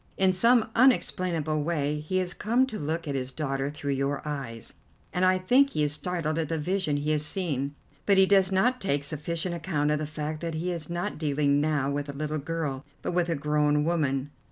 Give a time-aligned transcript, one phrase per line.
[0.17, 4.73] In some unexplainable way he has come to look at his daughter through your eyes,
[5.13, 7.75] and I think he is startled at the vision he has seen.
[8.07, 11.61] But he does not take sufficient account of the fact that he is not dealing
[11.61, 14.31] now with a little girl, but with a grown woman.